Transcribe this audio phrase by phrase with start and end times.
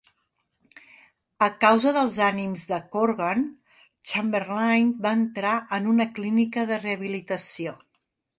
[1.47, 3.43] A causa dels ànims de Corgan,
[4.13, 7.77] Chamberlin va entrar en una clínica de rehabilitació.